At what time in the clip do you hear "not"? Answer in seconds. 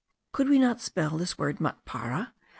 0.57-0.81